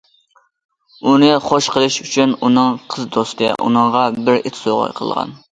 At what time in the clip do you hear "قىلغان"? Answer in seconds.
5.03-5.41